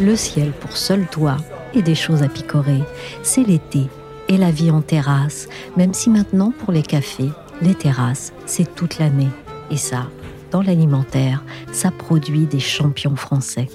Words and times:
Le 0.00 0.16
ciel 0.16 0.52
pour 0.52 0.76
seul 0.76 1.06
toit 1.06 1.36
et 1.74 1.82
des 1.82 1.94
choses 1.94 2.22
à 2.22 2.28
picorer. 2.28 2.82
C'est 3.22 3.44
l'été 3.44 3.88
et 4.28 4.36
la 4.36 4.50
vie 4.50 4.70
en 4.70 4.82
terrasse, 4.82 5.48
même 5.76 5.94
si 5.94 6.10
maintenant 6.10 6.52
pour 6.52 6.72
les 6.72 6.82
cafés, 6.82 7.30
les 7.60 7.74
terrasses, 7.74 8.32
c'est 8.46 8.74
toute 8.74 8.98
l'année. 8.98 9.30
Et 9.70 9.76
ça, 9.76 10.08
dans 10.50 10.62
l'alimentaire, 10.62 11.44
ça 11.72 11.90
produit 11.90 12.46
des 12.46 12.60
champions 12.60 13.16
français. 13.16 13.68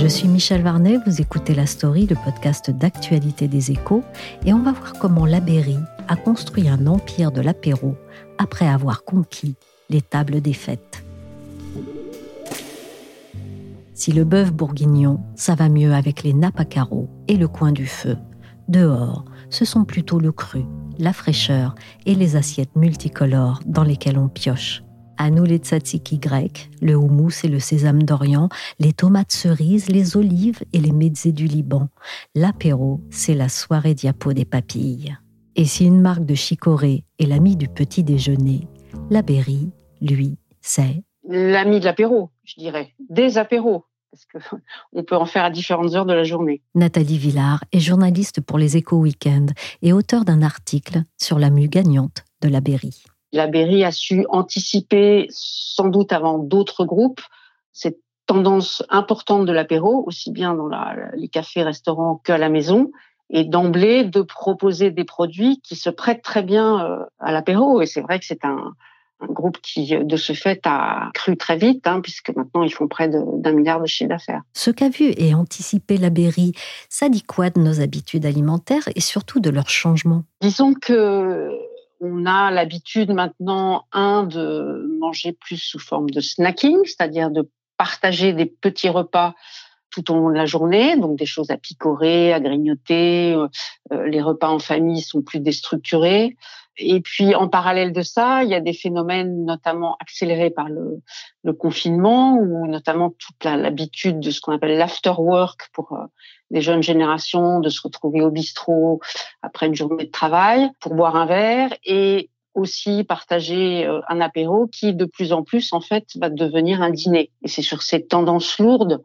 Je 0.00 0.06
suis 0.06 0.28
Michel 0.28 0.62
Varnet, 0.62 0.96
vous 1.06 1.20
écoutez 1.20 1.54
La 1.54 1.66
Story, 1.66 2.06
le 2.06 2.16
podcast 2.16 2.70
d'actualité 2.70 3.48
des 3.48 3.70
échos, 3.70 4.02
et 4.46 4.54
on 4.54 4.62
va 4.62 4.72
voir 4.72 4.94
comment 4.94 5.26
la 5.26 5.42
a 6.08 6.16
construit 6.16 6.70
un 6.70 6.86
empire 6.86 7.30
de 7.30 7.42
l'apéro 7.42 7.96
après 8.38 8.66
avoir 8.66 9.04
conquis 9.04 9.56
les 9.90 10.00
tables 10.00 10.40
des 10.40 10.54
fêtes. 10.54 11.04
Si 13.92 14.12
le 14.12 14.24
bœuf 14.24 14.54
bourguignon, 14.54 15.20
ça 15.34 15.54
va 15.54 15.68
mieux 15.68 15.92
avec 15.92 16.22
les 16.22 16.32
nappes 16.32 16.60
à 16.60 16.64
carreaux 16.64 17.10
et 17.28 17.36
le 17.36 17.46
coin 17.46 17.70
du 17.70 17.86
feu, 17.86 18.16
dehors, 18.68 19.26
ce 19.50 19.66
sont 19.66 19.84
plutôt 19.84 20.18
le 20.18 20.32
cru, 20.32 20.64
la 20.98 21.12
fraîcheur 21.12 21.74
et 22.06 22.14
les 22.14 22.36
assiettes 22.36 22.74
multicolores 22.74 23.60
dans 23.66 23.84
lesquelles 23.84 24.18
on 24.18 24.28
pioche. 24.28 24.82
À 25.22 25.28
nous 25.28 25.44
les 25.44 25.58
tzatziki 25.58 26.16
grecs, 26.16 26.70
le 26.80 26.94
houmous 26.94 27.44
et 27.44 27.48
le 27.48 27.58
sésame 27.58 28.04
d'Orient, 28.04 28.48
les 28.78 28.94
tomates 28.94 29.32
cerises, 29.32 29.90
les 29.90 30.16
olives 30.16 30.60
et 30.72 30.80
les 30.80 30.92
mezzés 30.92 31.32
du 31.32 31.44
Liban. 31.44 31.90
L'apéro, 32.34 33.02
c'est 33.10 33.34
la 33.34 33.50
soirée 33.50 33.92
diapo 33.92 34.32
des 34.32 34.46
papilles. 34.46 35.14
Et 35.56 35.66
si 35.66 35.84
une 35.84 36.00
marque 36.00 36.24
de 36.24 36.34
chicorée 36.34 37.04
est 37.18 37.26
l'ami 37.26 37.56
du 37.56 37.68
petit 37.68 38.02
déjeuner, 38.02 38.66
la 39.10 39.20
Berry, 39.20 39.68
lui, 40.00 40.38
c'est 40.62 41.04
l'ami 41.28 41.80
de 41.80 41.84
l'apéro, 41.84 42.30
je 42.44 42.54
dirais, 42.58 42.94
des 43.10 43.36
apéros 43.36 43.84
parce 44.10 44.24
qu'on 44.24 45.02
peut 45.06 45.16
en 45.16 45.26
faire 45.26 45.44
à 45.44 45.50
différentes 45.50 45.94
heures 45.94 46.06
de 46.06 46.14
la 46.14 46.24
journée. 46.24 46.62
Nathalie 46.74 47.18
Villard 47.18 47.62
est 47.72 47.80
journaliste 47.80 48.40
pour 48.40 48.56
les 48.56 48.78
Échos 48.78 48.96
Weekend 48.96 49.52
et 49.82 49.92
auteur 49.92 50.24
d'un 50.24 50.40
article 50.40 51.02
sur 51.18 51.38
la 51.38 51.50
mue 51.50 51.68
gagnante 51.68 52.24
de 52.40 52.48
la 52.48 52.62
Berry. 52.62 53.04
La 53.32 53.46
Berry 53.46 53.84
a 53.84 53.92
su 53.92 54.24
anticiper, 54.28 55.26
sans 55.30 55.88
doute 55.88 56.12
avant 56.12 56.38
d'autres 56.38 56.84
groupes, 56.84 57.20
cette 57.72 58.00
tendance 58.26 58.82
importante 58.88 59.46
de 59.46 59.52
l'apéro, 59.52 60.04
aussi 60.06 60.30
bien 60.30 60.54
dans 60.54 60.68
les 61.14 61.28
cafés, 61.28 61.62
restaurants 61.62 62.20
qu'à 62.24 62.38
la 62.38 62.48
maison, 62.48 62.90
et 63.28 63.44
d'emblée 63.44 64.04
de 64.04 64.22
proposer 64.22 64.90
des 64.90 65.04
produits 65.04 65.60
qui 65.62 65.76
se 65.76 65.90
prêtent 65.90 66.22
très 66.22 66.42
bien 66.42 66.84
euh, 66.84 67.04
à 67.20 67.32
l'apéro. 67.32 67.80
Et 67.80 67.86
c'est 67.86 68.00
vrai 68.00 68.18
que 68.18 68.26
c'est 68.26 68.44
un, 68.44 68.72
groupe 69.28 69.58
qui, 69.60 69.94
de 70.02 70.16
ce 70.16 70.32
fait, 70.32 70.62
a 70.64 71.10
cru 71.12 71.36
très 71.36 71.56
vite, 71.56 71.86
hein, 71.86 72.00
puisque 72.00 72.34
maintenant 72.34 72.62
ils 72.62 72.72
font 72.72 72.88
près 72.88 73.08
d'un 73.08 73.52
milliard 73.52 73.78
de 73.78 73.86
chiffre 73.86 74.08
d'affaires. 74.08 74.40
Ce 74.54 74.70
qu'a 74.70 74.88
vu 74.88 75.12
et 75.18 75.34
anticipé 75.34 75.98
la 75.98 76.08
Berry, 76.08 76.52
ça 76.88 77.10
dit 77.10 77.22
quoi 77.22 77.50
de 77.50 77.60
nos 77.60 77.82
habitudes 77.82 78.24
alimentaires 78.24 78.88
et 78.96 79.00
surtout 79.02 79.38
de 79.38 79.50
leur 79.50 79.68
changement 79.68 80.24
Disons 80.40 80.72
que 80.72 81.50
on 82.00 82.26
a 82.26 82.50
l'habitude 82.50 83.10
maintenant, 83.10 83.86
un, 83.92 84.24
de 84.24 84.86
manger 84.98 85.32
plus 85.32 85.58
sous 85.58 85.78
forme 85.78 86.10
de 86.10 86.20
snacking, 86.20 86.78
c'est-à-dire 86.84 87.30
de 87.30 87.48
partager 87.76 88.32
des 88.32 88.46
petits 88.46 88.88
repas 88.88 89.34
tout 89.90 90.10
au 90.10 90.14
long 90.14 90.30
de 90.30 90.34
la 90.34 90.46
journée, 90.46 90.96
donc 90.96 91.18
des 91.18 91.26
choses 91.26 91.50
à 91.50 91.56
picorer, 91.56 92.32
à 92.32 92.40
grignoter. 92.40 93.34
Euh, 93.34 93.48
euh, 93.92 94.06
les 94.06 94.22
repas 94.22 94.48
en 94.48 94.58
famille 94.58 95.02
sont 95.02 95.22
plus 95.22 95.40
déstructurés. 95.40 96.36
Et 96.78 97.00
puis, 97.00 97.34
en 97.34 97.48
parallèle 97.48 97.92
de 97.92 98.00
ça, 98.00 98.42
il 98.42 98.48
y 98.48 98.54
a 98.54 98.60
des 98.60 98.72
phénomènes 98.72 99.44
notamment 99.44 99.96
accélérés 100.00 100.50
par 100.50 100.68
le, 100.68 101.02
le 101.42 101.52
confinement, 101.52 102.38
ou 102.38 102.66
notamment 102.66 103.10
toute 103.10 103.44
l'habitude 103.44 104.20
de 104.20 104.30
ce 104.30 104.40
qu'on 104.40 104.52
appelle 104.52 104.78
l'after 104.78 105.12
work 105.18 105.68
pour 105.72 105.92
euh, 105.92 106.06
les 106.50 106.62
jeunes 106.62 106.82
générations, 106.82 107.60
de 107.60 107.68
se 107.68 107.80
retrouver 107.82 108.22
au 108.22 108.30
bistrot 108.30 109.00
après 109.42 109.66
une 109.66 109.74
journée 109.74 110.04
de 110.04 110.10
travail 110.10 110.70
pour 110.80 110.94
boire 110.94 111.16
un 111.16 111.26
verre 111.26 111.74
et 111.84 112.30
aussi 112.54 113.04
partager 113.04 113.86
un 114.08 114.20
apéro 114.20 114.66
qui, 114.66 114.92
de 114.92 115.04
plus 115.04 115.32
en 115.32 115.44
plus, 115.44 115.72
en 115.72 115.80
fait, 115.80 116.06
va 116.16 116.28
devenir 116.28 116.82
un 116.82 116.90
dîner. 116.90 117.30
Et 117.44 117.48
c'est 117.48 117.62
sur 117.62 117.82
cette 117.82 118.08
tendance 118.08 118.58
lourde 118.58 118.94
euh, 118.94 118.96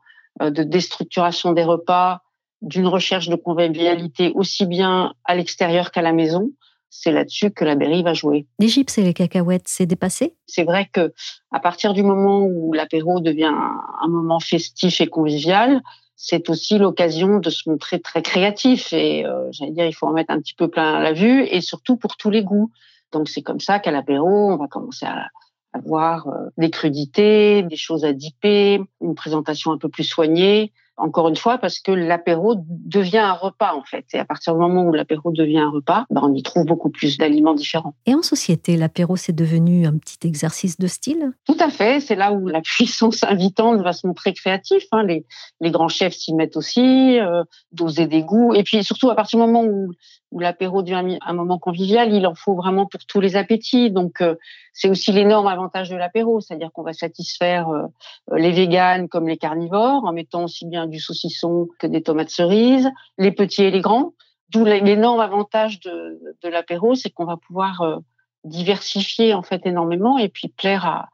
de 0.42 0.64
déstructuration 0.64 1.54
des 1.54 1.64
repas, 1.64 2.22
d'une 2.62 2.88
recherche 2.88 3.30
de 3.30 3.36
convivialité 3.36 4.32
aussi 4.36 4.66
bien 4.66 5.14
à 5.24 5.36
l'extérieur 5.36 5.92
qu'à 5.92 6.02
la 6.02 6.14
maison. 6.14 6.52
C'est 6.90 7.12
là-dessus 7.12 7.52
que 7.52 7.66
la 7.66 7.76
Berry 7.76 8.04
va 8.04 8.14
jouer. 8.14 8.48
Les 8.60 8.70
chips 8.70 8.98
et 8.98 9.02
les 9.04 9.14
cacahuètes, 9.14 9.68
c'est 9.68 9.86
dépassé? 9.86 10.34
C'est 10.48 10.64
vrai 10.64 10.90
que 10.92 11.14
à 11.52 11.60
partir 11.60 11.94
du 11.94 12.04
moment 12.04 12.40
où 12.40 12.72
l'apéro 12.72 13.20
devient 13.20 13.52
un 13.54 14.08
moment 14.08 14.40
festif 14.40 15.02
et 15.02 15.08
convivial, 15.08 15.82
c'est 16.16 16.50
aussi 16.50 16.78
l'occasion 16.78 17.40
de 17.40 17.50
se 17.50 17.70
montrer 17.70 18.00
très 18.00 18.22
créatif 18.22 18.94
et 18.94 19.26
euh, 19.26 19.52
j'allais 19.52 19.72
dire 19.72 19.86
il 19.86 19.94
faut 19.94 20.08
en 20.08 20.14
mettre 20.14 20.32
un 20.32 20.40
petit 20.40 20.56
peu 20.56 20.70
plein 20.70 21.00
la 21.00 21.12
vue 21.12 21.44
et 21.44 21.60
surtout 21.60 21.98
pour 21.98 22.16
tous 22.16 22.30
les 22.30 22.44
goûts. 22.44 22.72
Donc 23.12 23.28
c'est 23.28 23.42
comme 23.42 23.60
ça 23.60 23.80
qu'à 23.80 23.92
l'apéro, 23.92 24.52
on 24.52 24.58
va 24.58 24.68
commencer 24.68 25.06
à 25.06 25.28
avoir 25.76 26.28
euh, 26.28 26.50
des 26.58 26.70
crudités, 26.70 27.64
des 27.64 27.76
choses 27.76 28.06
à 28.06 28.14
dipper, 28.14 28.82
une 29.02 29.16
présentation 29.16 29.72
un 29.72 29.78
peu 29.78 29.90
plus 29.90 30.04
soignée. 30.04 30.72
Encore 30.98 31.28
une 31.28 31.36
fois, 31.36 31.58
parce 31.58 31.80
que 31.80 31.92
l'apéro 31.92 32.56
devient 32.58 33.18
un 33.18 33.34
repas, 33.34 33.74
en 33.74 33.84
fait. 33.84 34.06
Et 34.14 34.18
à 34.18 34.24
partir 34.24 34.54
du 34.54 34.62
moment 34.62 34.84
où 34.84 34.94
l'apéro 34.94 35.30
devient 35.34 35.58
un 35.58 35.70
repas, 35.70 36.06
ben, 36.10 36.22
on 36.24 36.34
y 36.34 36.42
trouve 36.42 36.64
beaucoup 36.64 36.90
plus 36.90 37.18
d'aliments 37.18 37.54
différents. 37.54 37.96
Et 38.06 38.16
en 38.16 38.22
société, 38.22 38.78
l'apéro, 38.78 39.18
c'est 39.18 39.36
devenu 39.36 39.86
un 39.86 39.98
petit 39.98 40.26
exercice 40.26 40.80
de 40.80 40.88
style? 40.88 41.34
Tout 41.46 41.58
à 41.60 41.70
fait. 41.70 42.00
C'est 42.00 42.16
là 42.16 42.32
où 42.32 42.48
la 42.48 42.62
puissance 42.62 43.26
invitante 43.26 43.82
va 43.82 43.92
se 43.92 44.08
montrer 44.08 44.32
créative. 44.32 44.84
Hein. 44.94 45.04
Les, 45.04 45.26
les, 45.60 45.70
grands 45.70 45.90
chefs 45.90 46.14
s'y 46.14 46.34
mettent 46.34 46.56
aussi, 46.56 47.20
euh, 47.20 47.44
doser 47.74 48.08
des 48.08 48.24
goûts. 48.24 48.54
Et 48.54 48.64
puis 48.64 48.82
surtout, 48.82 49.10
à 49.10 49.16
partir 49.16 49.38
du 49.38 49.46
moment 49.46 49.66
où 49.66 49.92
où 50.32 50.40
l'apéro 50.40 50.82
devient 50.82 51.18
un 51.22 51.34
moment 51.34 51.60
convivial, 51.60 52.14
il 52.14 52.26
en 52.28 52.36
faut 52.36 52.56
vraiment 52.56 52.86
pour 52.86 53.06
tous 53.06 53.22
les 53.22 53.36
appétits. 53.36 53.92
Donc, 53.92 54.22
euh, 54.22 54.36
c'est 54.74 54.90
aussi 54.90 55.12
l'énorme 55.12 55.48
avantage 55.48 55.90
de 55.90 55.96
l'apéro, 55.96 56.42
c'est-à-dire 56.42 56.72
qu'on 56.74 56.84
va 56.84 56.94
satisfaire 56.94 57.70
euh, 57.70 57.88
les 58.36 58.52
véganes 58.52 59.08
comme 59.08 59.28
les 59.28 59.38
carnivores, 59.38 60.04
en 60.04 60.12
mettant 60.12 60.44
aussi 60.44 60.66
bien 60.66 60.88
du 60.88 61.00
saucisson 61.00 61.68
que 61.80 61.88
des 61.88 62.02
tomates 62.02 62.32
cerises, 62.32 62.90
les 63.18 63.32
petits 63.32 63.64
et 63.64 63.72
les 63.72 63.82
grands. 63.82 64.14
D'où 64.50 64.66
l'énorme 64.66 65.20
avantage 65.20 65.80
de, 65.80 66.20
de 66.44 66.50
l'apéro, 66.50 66.96
c'est 66.96 67.10
qu'on 67.10 67.26
va 67.26 67.38
pouvoir 67.38 67.82
euh, 67.82 67.98
diversifier 68.44 69.34
en 69.34 69.42
fait 69.42 69.66
énormément 69.66 70.18
et 70.18 70.30
puis 70.30 70.50
plaire 70.50 70.86
à, 70.86 71.10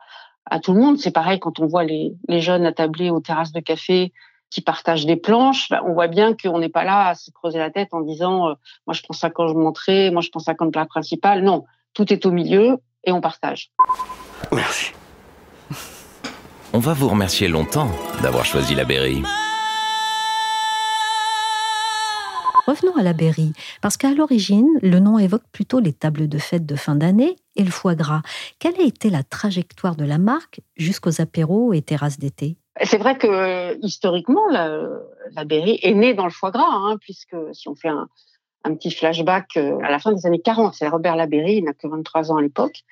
à 0.46 0.60
tout 0.60 0.74
le 0.74 0.82
monde. 0.82 0.98
C'est 0.98 1.12
pareil 1.12 1.40
quand 1.40 1.60
on 1.60 1.68
voit 1.68 1.84
les, 1.84 2.14
les 2.28 2.42
jeunes 2.42 2.66
attablés 2.66 3.10
aux 3.10 3.22
terrasses 3.22 3.54
de 3.54 3.62
café 3.62 4.12
qui 4.52 4.62
partagent 4.62 5.06
des 5.06 5.16
planches, 5.16 5.70
ben, 5.70 5.82
on 5.86 5.94
voit 5.94 6.08
bien 6.08 6.36
qu'on 6.36 6.60
n'est 6.60 6.70
pas 6.70 6.84
là 6.84 7.08
à 7.08 7.16
se 7.16 7.32
creuser 7.32 7.58
la 7.58 7.72
tête 7.72 7.90
en 7.94 8.02
disant 8.02 8.50
euh, 8.50 8.54
moi 8.86 8.94
je 8.94 9.02
prends 9.02 9.14
ça 9.14 9.30
quand 9.32 9.48
je 9.48 9.54
montrais, 9.54 10.12
moi 10.12 10.22
je 10.22 10.30
prends 10.30 10.40
ça 10.40 10.54
comme 10.54 10.72
plat 10.72 10.86
principal. 10.86 11.42
Non, 11.42 11.66
tout 11.94 12.12
est 12.14 12.26
au 12.26 12.32
milieu 12.32 12.78
et 13.04 13.12
on 13.12 13.22
partage. 13.22 13.72
Merci. 14.52 14.92
On 16.74 16.80
va 16.80 16.94
vous 16.94 17.08
remercier 17.10 17.48
longtemps 17.48 17.90
d'avoir 18.22 18.46
choisi 18.46 18.76
la 18.76 18.86
Berry. 18.86 19.24
Revenons 22.68 22.96
à 22.96 23.04
la 23.04 23.14
Berry, 23.14 23.54
parce 23.82 23.98
qu'à 23.98 24.14
l'origine, 24.14 24.70
le 24.82 25.00
nom 25.00 25.18
évoque 25.18 25.44
plutôt 25.52 25.80
les 25.80 25.94
tables 25.94 26.30
de 26.30 26.38
fête 26.38 26.66
de 26.66 26.76
fin 26.76 26.96
d'année 26.96 27.36
et 27.56 27.64
le 27.64 27.72
foie 27.72 27.96
gras. 27.96 28.22
Quelle 28.60 28.80
a 28.80 28.84
été 28.84 29.10
la 29.10 29.24
trajectoire 29.24 29.96
de 29.96 30.06
la 30.06 30.18
marque 30.18 30.62
jusqu'aux 30.78 31.22
apéros 31.22 31.74
et 31.74 31.82
terrasses 31.82 32.20
d'été? 32.20 32.58
C'est 32.82 32.98
vrai 32.98 33.18
que 33.18 33.78
historiquement, 33.82 34.48
la, 34.50 34.88
la 35.34 35.46
Berry 35.46 35.80
est 35.82 35.94
née 35.94 36.14
dans 36.14 36.26
le 36.26 36.32
foie 36.32 36.52
gras, 36.52 36.72
hein, 36.72 36.98
puisque 37.02 37.36
si 37.54 37.68
on 37.68 37.76
fait 37.76 37.90
un, 37.90 38.08
petit 38.76 38.92
flashback 38.92 39.58
à 39.58 39.90
la 39.90 40.00
fin 40.00 40.12
des 40.12 40.26
années 40.26 40.42
40. 40.42 40.76
C'est 40.76 40.88
Robert 40.88 41.16
Labéry, 41.16 41.58
il 41.58 41.64
n'a 41.64 41.74
que 41.74 41.88
23 41.88 42.32
ans 42.32 42.38
à 42.38 42.42
l'époque, 42.42 42.84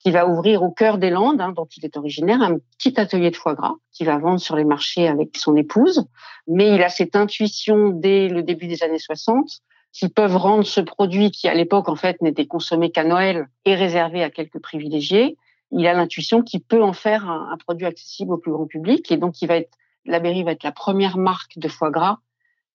qui 0.00 0.10
va 0.10 0.26
ouvrir 0.26 0.62
au 0.62 0.70
cœur 0.70 0.98
des 0.98 1.10
Landes, 1.10 1.40
hein, 1.40 1.52
dont 1.52 1.68
il 1.76 1.84
est 1.84 1.96
originaire, 1.96 2.40
un 2.40 2.58
petit 2.78 2.98
atelier 2.98 3.30
de 3.30 3.36
foie 3.36 3.54
gras 3.54 3.74
qu'il 3.92 4.06
va 4.06 4.16
vendre 4.18 4.40
sur 4.40 4.56
les 4.56 4.64
marchés 4.64 5.08
avec 5.08 5.36
son 5.36 5.56
épouse. 5.56 6.06
Mais 6.46 6.74
il 6.74 6.82
a 6.82 6.88
cette 6.88 7.16
intuition 7.16 7.90
dès 7.90 8.28
le 8.28 8.42
début 8.42 8.68
des 8.68 8.82
années 8.82 8.98
60 8.98 9.48
qui 9.92 10.08
peuvent 10.08 10.36
rendre 10.36 10.64
ce 10.64 10.80
produit 10.80 11.30
qui, 11.30 11.48
à 11.48 11.54
l'époque, 11.54 11.88
en 11.88 11.96
fait, 11.96 12.20
n'était 12.22 12.46
consommé 12.46 12.90
qu'à 12.90 13.04
Noël 13.04 13.48
et 13.64 13.74
réservé 13.74 14.22
à 14.22 14.30
quelques 14.30 14.60
privilégiés. 14.60 15.36
Il 15.72 15.86
a 15.86 15.92
l'intuition 15.92 16.42
qu'il 16.42 16.62
peut 16.62 16.82
en 16.82 16.92
faire 16.92 17.28
un, 17.28 17.56
produit 17.58 17.86
accessible 17.86 18.32
au 18.32 18.38
plus 18.38 18.52
grand 18.52 18.66
public. 18.66 19.10
Et 19.12 19.16
donc, 19.16 19.42
il 19.42 19.48
va 19.48 19.56
être, 19.56 19.76
la 20.04 20.20
Berry 20.20 20.42
va 20.42 20.52
être 20.52 20.62
la 20.62 20.72
première 20.72 21.18
marque 21.18 21.58
de 21.58 21.68
foie 21.68 21.90
gras 21.90 22.18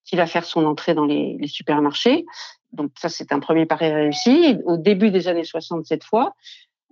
qui 0.06 0.16
va 0.16 0.26
faire 0.26 0.46
son 0.46 0.66
entrée 0.66 0.94
dans 0.94 1.06
les, 1.06 1.40
supermarchés. 1.48 2.26
Donc, 2.72 2.92
ça, 2.98 3.10
c'est 3.10 3.32
un 3.32 3.40
premier 3.40 3.66
pari 3.66 3.92
réussi. 3.92 4.58
Au 4.66 4.78
début 4.78 5.12
des 5.12 5.28
années 5.28 5.44
60, 5.44 5.86
cette 5.86 6.04
fois, 6.04 6.36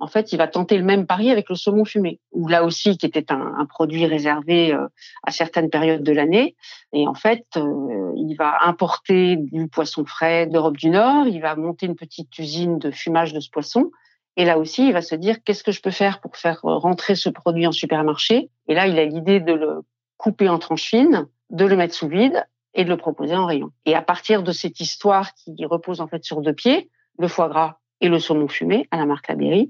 en 0.02 0.08
fait, 0.08 0.34
il 0.34 0.38
va 0.38 0.48
tenter 0.48 0.78
le 0.78 0.84
même 0.84 1.06
pari 1.06 1.30
avec 1.30 1.48
le 1.48 1.56
saumon 1.56 1.86
fumé, 1.86 2.20
où 2.32 2.48
là 2.48 2.64
aussi, 2.64 2.98
qui 2.98 3.06
était 3.06 3.32
un, 3.32 3.66
produit 3.68 4.08
réservé 4.08 4.74
euh, 4.74 4.88
à 5.22 5.30
certaines 5.30 5.70
périodes 5.70 6.02
de 6.02 6.12
l'année. 6.12 6.56
Et 6.92 7.08
en 7.08 7.14
fait, 7.14 7.46
euh, 7.56 8.12
il 8.16 8.36
va 8.36 8.66
importer 8.66 9.36
du 9.36 9.68
poisson 9.68 10.04
frais 10.04 10.48
d'Europe 10.48 10.78
du 10.78 10.90
Nord, 10.90 11.28
il 11.28 11.40
va 11.40 11.56
monter 11.56 11.86
une 11.86 11.96
petite 11.96 12.36
usine 12.40 12.80
de 12.80 12.90
fumage 12.90 13.32
de 13.32 13.40
ce 13.40 13.50
poisson. 13.52 13.92
Et 14.38 14.46
là 14.46 14.58
aussi, 14.58 14.88
il 14.88 14.94
va 14.94 15.02
se 15.02 15.16
dire, 15.16 15.44
qu'est-ce 15.44 15.64
que 15.64 15.72
je 15.72 15.82
peux 15.82 15.92
faire 15.92 16.22
pour 16.22 16.38
faire 16.38 16.62
rentrer 16.62 17.16
ce 17.16 17.30
produit 17.30 17.68
en 17.68 17.72
supermarché? 17.72 18.50
Et 18.68 18.74
là, 18.74 18.88
il 18.88 18.98
a 18.98 19.06
l'idée 19.06 19.40
de 19.40 19.54
le 19.54 19.82
couper 20.18 20.48
en 20.48 20.60
tranches 20.60 20.90
fines, 20.90 21.28
de 21.50 21.66
le 21.66 21.76
mettre 21.76 21.94
sous 21.94 22.08
vide 22.08 22.46
et 22.74 22.86
de 22.86 22.90
le 22.90 22.98
proposer 22.98 23.36
en 23.36 23.46
rayon. 23.46 23.72
Et 23.86 23.96
à 23.96 24.02
partir 24.02 24.44
de 24.44 24.52
cette 24.52 24.80
histoire 24.80 25.34
qui 25.34 25.66
repose 25.66 26.00
en 26.00 26.08
fait 26.08 26.24
sur 26.24 26.42
deux 26.42 26.54
pieds, 26.54 26.90
le 27.20 27.28
foie 27.28 27.50
gras 27.50 27.78
et 28.00 28.08
le 28.08 28.20
saumon 28.20 28.48
fumé 28.48 28.88
à 28.92 28.98
la 28.98 29.06
marque 29.06 29.28
Laberry, 29.28 29.70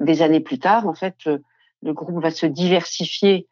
des 0.00 0.22
années 0.22 0.40
plus 0.40 0.58
tard, 0.58 0.86
en 0.86 0.94
fait, 0.94 1.16
le, 1.24 1.92
groupe 1.92 2.22
va 2.22 2.30
se 2.30 2.46
diversifier 2.46 3.46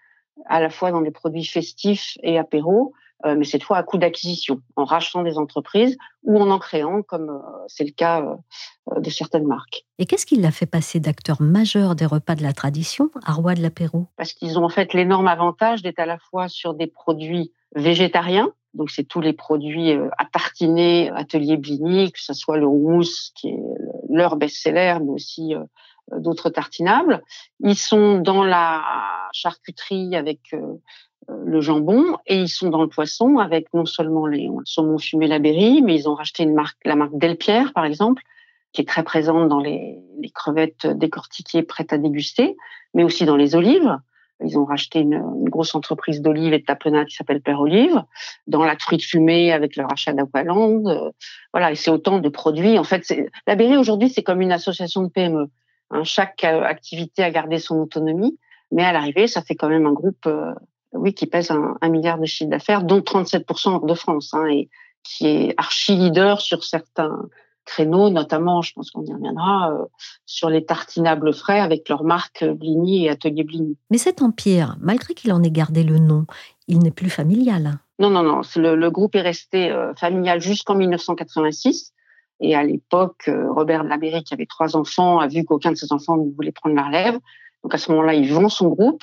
à 0.47 0.61
la 0.61 0.71
fois 0.71 0.91
dans 0.91 1.01
les 1.01 1.11
produits 1.11 1.45
festifs 1.45 2.17
et 2.23 2.39
apéros, 2.39 2.93
euh, 2.93 3.06
mais 3.25 3.45
cette 3.45 3.63
fois 3.63 3.79
à 3.79 3.83
coût 3.83 3.99
d'acquisition, 3.99 4.61
en 4.77 4.85
rachetant 4.85 5.23
des 5.23 5.39
entreprises 5.39 5.97
ou 6.23 6.39
en 6.39 6.51
en 6.51 6.59
créant, 6.59 7.03
comme 7.03 7.31
euh, 7.31 7.65
c'est 7.67 7.85
le 7.85 7.93
cas 7.93 8.23
euh, 8.23 9.01
de 9.01 9.11
certaines 9.11 9.47
marques. 9.47 9.85
Et 9.99 10.07
qu'est-ce 10.07 10.27
qui 10.27 10.37
l'a 10.37 10.51
fait 10.51 10.67
passer 10.67 11.01
d'acteur 11.01 11.41
majeur 11.41 11.95
des 11.95 12.07
repas 12.07 12.35
de 12.35 12.43
la 12.43 12.53
tradition 12.53 13.11
à 13.25 13.33
roi 13.33 13.55
de 13.55 13.63
l'apéro? 13.63 14.07
Parce 14.17 14.33
qu'ils 14.33 14.59
ont 14.59 14.65
en 14.65 14.69
fait 14.69 14.93
l'énorme 14.93 15.29
avantage 15.29 15.83
d'être 15.83 15.99
à 15.99 16.07
la 16.07 16.19
fois 16.19 16.49
sur 16.49 16.75
des 16.75 16.87
produits 16.87 17.53
végétariens, 17.75 18.53
donc 18.75 18.91
c'est 18.91 19.05
tous 19.05 19.21
les 19.21 19.33
produits 19.33 19.93
à 19.93 20.27
tartiner, 20.31 21.11
atelier 21.11 21.57
Blini, 21.57 22.13
que 22.13 22.21
ce 22.21 22.35
soit 22.35 22.59
le 22.59 22.67
houmous 22.67 23.33
qui 23.35 23.49
est 23.49 23.63
leur 24.11 24.37
best-seller, 24.37 24.99
mais 25.03 25.13
aussi 25.13 25.55
euh, 26.13 26.21
d'autres 26.21 26.51
tartinables. 26.51 27.23
Ils 27.61 27.77
sont 27.77 28.19
dans 28.19 28.45
la 28.45 28.83
charcuterie 29.33 30.15
avec 30.17 30.41
euh, 30.53 30.59
euh, 30.59 31.16
le 31.29 31.61
jambon 31.61 32.17
et 32.27 32.37
ils 32.37 32.49
sont 32.49 32.69
dans 32.69 32.83
le 32.83 32.89
poisson 32.89 33.39
avec 33.39 33.73
non 33.75 33.85
seulement 33.85 34.27
les 34.27 34.49
saumons 34.65 34.99
fumés 34.99 35.27
la 35.27 35.39
Berry, 35.39 35.83
mais 35.83 35.95
ils 35.95 36.09
ont 36.09 36.15
racheté 36.15 36.43
une 36.43 36.55
marque, 36.55 36.79
la 36.85 36.97
marque 36.97 37.17
Delpierre 37.17 37.73
par 37.73 37.85
exemple, 37.85 38.23
qui 38.73 38.83
est 38.83 38.85
très 38.85 39.03
présente 39.03 39.49
dans 39.49 39.61
les, 39.61 39.99
les 40.21 40.31
crevettes 40.31 40.87
décortiquées 40.87 41.63
prêtes 41.63 41.93
à 41.93 41.99
déguster, 41.99 42.57
mais 42.95 43.05
aussi 43.05 43.25
dans 43.25 43.37
les 43.37 43.55
olives. 43.55 43.97
Ils 44.45 44.59
ont 44.59 44.67
racheté 44.67 45.01
une, 45.01 45.15
une 45.15 45.49
grosse 45.49 45.75
entreprise 45.75 46.21
d'olives 46.21 46.53
et 46.53 46.59
de 46.59 46.65
tapenade 46.65 47.07
qui 47.07 47.17
s'appelle 47.17 47.41
Père 47.41 47.61
Olive, 47.61 48.03
dans 48.47 48.65
la 48.65 48.77
truite 48.77 49.03
fumée 49.03 49.51
avec 49.51 49.77
le 49.77 49.85
rachat 49.87 50.13
d'Aqualand. 50.13 50.83
voilà, 51.55 51.73
et 51.73 51.75
c'est 51.75 51.91
autant 51.91 52.19
de 52.19 52.29
produits. 52.29 52.79
En 52.79 52.85
fait, 52.85 53.03
la 53.47 53.55
Berry 53.55 53.79
aujourd'hui, 53.79 54.11
c'est 54.11 54.23
comme 54.23 54.43
une 54.43 54.53
association 54.53 55.03
de 55.03 55.09
PME. 55.09 55.49
Hein, 55.91 56.05
chaque 56.05 56.45
euh, 56.45 56.63
activité 56.63 57.23
a 57.23 57.31
gardé 57.31 57.59
son 57.59 57.81
autonomie, 57.81 58.39
mais 58.73 58.83
à 58.83 58.93
l'arrivée, 58.93 59.27
ça 59.27 59.43
fait 59.43 59.55
quand 59.55 59.69
même 59.69 59.87
un 59.87 59.93
groupe, 59.93 60.27
euh, 60.27 60.53
oui, 60.97 61.15
qui 61.15 61.27
pèse 61.27 61.51
un, 61.51 61.89
milliard 61.89 62.19
de 62.19 62.27
chiffre 62.27 62.51
d'affaires, 62.51 62.83
dont 62.83 63.01
37% 63.01 63.69
hors 63.71 63.87
de 63.87 63.95
France, 63.95 64.35
hein, 64.35 64.47
et 64.47 64.69
qui 65.03 65.27
est 65.27 65.55
archi 65.57 65.97
leader 65.97 66.41
sur 66.41 66.65
certains 66.65 67.29
créneaux, 67.65 68.11
notamment, 68.11 68.63
je 68.63 68.73
pense 68.75 68.91
qu'on 68.91 69.05
y 69.05 69.13
reviendra, 69.13 69.73
euh, 69.73 69.85
sur 70.25 70.49
les 70.51 70.65
tartinables 70.65 71.33
frais 71.35 71.59
avec 71.59 71.89
leur 71.89 72.05
marque 72.05 72.45
Blini 72.45 73.07
et 73.07 73.11
Atelier 73.11 73.45
Blini. 73.45 73.77
Mais 73.91 73.99
cet 73.99 74.23
empire, 74.23 74.77
malgré 74.81 75.15
qu'il 75.15 75.33
en 75.33 75.43
ait 75.43 75.51
gardé 75.51 75.83
le 75.83 75.99
nom, 75.99 76.27
il 76.69 76.79
n'est 76.79 76.93
plus 76.93 77.11
familial. 77.11 77.79
Non, 77.99 78.11
non, 78.11 78.23
non. 78.23 78.43
Le, 78.57 78.77
le 78.77 78.91
groupe 78.91 79.17
est 79.17 79.23
resté 79.23 79.75
familial 79.97 80.41
jusqu'en 80.41 80.77
1986. 80.77 81.93
Et 82.41 82.55
à 82.55 82.63
l'époque, 82.63 83.29
euh, 83.29 83.51
Robert 83.51 83.83
Labéry, 83.83 84.23
qui 84.23 84.35
avait 84.35 84.47
trois 84.47 84.77
enfants, 84.77 85.19
a 85.19 85.27
vu 85.27 85.45
qu'aucun 85.45 85.73
de 85.73 85.77
ses 85.77 85.93
enfants 85.93 86.17
ne 86.17 86.31
voulait 86.31 86.53
prendre 86.53 86.75
la 86.75 86.85
relève. 86.85 87.19
Donc 87.63 87.75
à 87.75 87.79
ce 87.79 87.91
moment-là, 87.93 88.15
il 88.15 88.33
vend 88.33 88.49
son 88.49 88.69
groupe. 88.69 89.03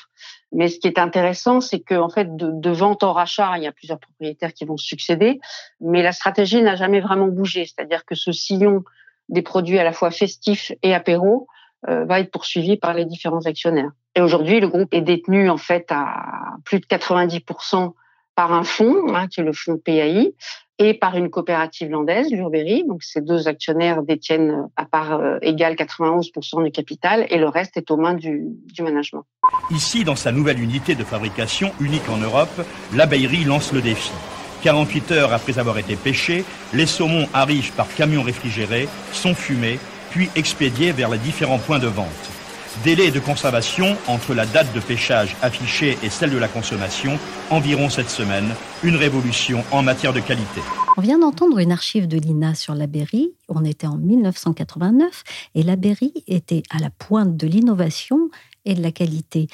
Mais 0.54 0.68
ce 0.68 0.80
qui 0.80 0.88
est 0.88 1.00
intéressant, 1.00 1.62
c'est 1.62 1.80
qu'en 1.80 2.10
fait, 2.10 2.36
de, 2.36 2.52
de, 2.52 2.70
vente 2.70 3.04
en 3.04 3.12
rachat, 3.12 3.58
il 3.58 3.64
y 3.64 3.68
a 3.68 3.72
plusieurs 3.72 4.00
propriétaires 4.00 4.54
qui 4.54 4.66
vont 4.66 4.78
succéder, 4.78 5.40
mais 5.82 6.04
la 6.04 6.12
stratégie 6.12 6.62
n'a 6.62 6.76
jamais 6.76 7.00
vraiment 7.00 7.28
bougé. 7.28 7.66
C'est-à-dire 7.66 8.06
que 8.06 8.16
ce 8.16 8.32
sillon 8.32 8.84
des 9.30 9.42
produits 9.42 9.80
à 9.80 9.84
la 9.84 9.94
fois 9.94 10.12
festifs 10.12 10.72
et 10.84 10.94
apéros 10.94 11.48
euh, 11.90 12.06
va 12.06 12.20
être 12.20 12.32
poursuivi 12.32 12.78
par 12.78 12.94
les 12.94 13.06
différents 13.06 13.46
actionnaires. 13.46 13.92
Et 14.16 14.22
aujourd'hui, 14.22 14.60
le 14.60 14.68
groupe 14.68 14.94
est 14.94 15.02
détenu 15.02 15.50
en 15.50 15.58
fait 15.58 15.88
à 15.90 16.56
plus 16.66 16.80
de 16.80 16.86
90% 16.86 17.94
par 18.36 18.54
un 18.54 18.64
fonds, 18.64 19.16
hein, 19.16 19.28
qui 19.28 19.42
est 19.42 19.44
le 19.44 19.54
fonds 19.54 19.78
PAI, 19.78 20.34
et 20.80 20.94
par 20.94 21.16
une 21.16 21.30
coopérative 21.30 21.90
landaise, 21.90 22.32
l'Urbery. 22.32 22.84
Donc, 22.88 23.04
ces 23.04 23.22
deux 23.22 23.48
actionnaires 23.48 24.02
détiennent 24.02 24.52
euh, 24.52 24.68
à 24.76 24.86
part 24.86 25.14
euh, 25.14 25.38
égale 25.42 25.76
91% 25.76 26.64
du 26.64 26.72
capital 26.72 27.26
et 27.30 27.38
le 27.38 27.48
reste 27.48 27.78
est 27.78 27.92
aux 27.92 27.98
mains 27.98 28.16
du, 28.16 28.44
du, 28.74 28.82
management. 28.82 29.24
Ici, 29.70 30.04
dans 30.04 30.16
sa 30.16 30.32
nouvelle 30.32 30.60
unité 30.60 30.96
de 30.96 31.04
fabrication 31.04 31.72
unique 31.80 32.10
en 32.10 32.18
Europe, 32.18 32.62
l'abeillerie 32.94 33.44
lance 33.44 33.72
le 33.72 33.82
défi. 33.82 34.12
48 34.64 35.12
heures 35.12 35.34
après 35.34 35.60
avoir 35.60 35.78
été 35.78 35.96
pêchés, 35.96 36.46
les 36.74 36.86
saumons 36.86 37.28
arrivent 37.34 37.74
par 37.74 37.94
camion 37.94 38.24
réfrigéré, 38.24 38.88
sont 39.12 39.36
fumés, 39.36 39.78
puis 40.10 40.30
expédiés 40.36 40.92
vers 40.92 41.10
les 41.10 41.18
différents 41.18 41.60
points 41.60 41.80
de 41.80 41.88
vente. 41.88 42.08
Délai 42.82 43.12
de 43.12 43.20
conservation 43.20 43.96
entre 44.08 44.34
la 44.34 44.46
date 44.48 44.74
de 44.74 44.80
pêchage 44.80 45.38
affichée 45.42 45.98
et 46.04 46.10
celle 46.10 46.32
de 46.32 46.38
la 46.38 46.48
consommation, 46.48 47.20
environ 47.50 47.88
cette 47.88 48.10
semaine, 48.10 48.50
une 48.82 48.96
révolution 48.96 49.64
en 49.72 49.84
matière 49.84 50.12
de 50.12 50.20
qualité. 50.20 50.60
On 50.98 51.02
vient 51.02 51.20
d'entendre 51.20 51.60
une 51.60 51.72
archive 51.72 52.08
de 52.08 52.18
l'INA 52.18 52.56
sur 52.56 52.74
la 52.74 52.88
Berry. 52.88 53.32
On 53.48 53.64
était 53.64 53.88
en 53.88 53.98
1989 53.98 55.24
et 55.56 55.64
la 55.64 55.76
Berry 55.76 56.14
était 56.28 56.64
à 56.72 56.80
la 56.80 56.90
pointe 56.90 57.38
de 57.38 57.48
l'innovation 57.48 58.30
et 58.66 58.74
de 58.74 58.82
la 58.82 58.92
qualité. 58.92 59.48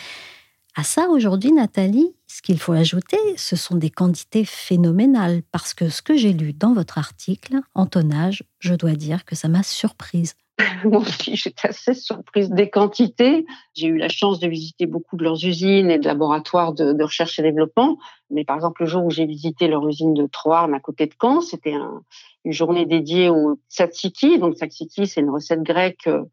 À 0.75 0.83
ça, 0.83 1.09
aujourd'hui, 1.09 1.51
Nathalie, 1.51 2.15
ce 2.25 2.41
qu'il 2.41 2.57
faut 2.57 2.71
ajouter, 2.71 3.17
ce 3.35 3.57
sont 3.57 3.75
des 3.75 3.89
quantités 3.89 4.45
phénoménales, 4.45 5.41
parce 5.51 5.73
que 5.73 5.89
ce 5.89 6.01
que 6.01 6.15
j'ai 6.15 6.31
lu 6.31 6.53
dans 6.53 6.73
votre 6.73 6.97
article, 6.97 7.57
en 7.75 7.85
tonnage, 7.85 8.43
je 8.59 8.75
dois 8.75 8.93
dire 8.93 9.25
que 9.25 9.35
ça 9.35 9.49
m'a 9.49 9.61
surprise. 9.61 10.35
Moi 10.83 11.01
aussi, 11.01 11.35
j'étais 11.35 11.69
assez 11.69 11.93
surprise 11.93 12.49
des 12.49 12.69
quantités. 12.69 13.45
J'ai 13.75 13.87
eu 13.87 13.97
la 13.97 14.09
chance 14.09 14.39
de 14.39 14.47
visiter 14.47 14.85
beaucoup 14.85 15.15
de 15.15 15.23
leurs 15.23 15.45
usines 15.45 15.89
et 15.89 15.99
de 15.99 16.05
laboratoires 16.05 16.73
de, 16.73 17.01
recherche 17.01 17.39
et 17.39 17.41
développement. 17.41 17.97
Mais 18.29 18.43
par 18.43 18.57
exemple, 18.57 18.83
le 18.83 18.87
jour 18.87 19.05
où 19.05 19.09
j'ai 19.09 19.25
visité 19.25 19.67
leur 19.67 19.87
usine 19.87 20.13
de 20.13 20.27
Troarn 20.27 20.73
à 20.73 20.79
côté 20.79 21.07
de 21.07 21.13
Caen, 21.19 21.41
c'était 21.41 21.73
un, 21.73 22.03
une 22.45 22.51
journée 22.51 22.85
dédiée 22.85 23.29
au 23.29 23.59
tzatziki. 23.69 24.37
Donc, 24.37 24.55
tzatziki, 24.55 25.07
c'est 25.07 25.21
une 25.21 25.29
recette 25.29 25.63
grecque 25.63 26.07
euh, 26.07 26.23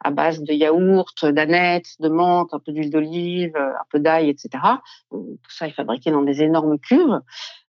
à 0.00 0.10
base 0.10 0.42
de 0.42 0.52
yaourt, 0.52 1.24
d'aneth, 1.24 1.96
de 2.00 2.08
menthe, 2.08 2.52
un 2.52 2.58
peu 2.58 2.72
d'huile 2.72 2.90
d'olive, 2.90 3.56
euh, 3.56 3.70
un 3.70 3.84
peu 3.90 4.00
d'ail, 4.00 4.28
etc. 4.28 4.50
tout 5.10 5.38
ça 5.48 5.68
est 5.68 5.72
fabriqué 5.72 6.10
dans 6.10 6.22
des 6.22 6.42
énormes 6.42 6.78
cuves. 6.78 7.20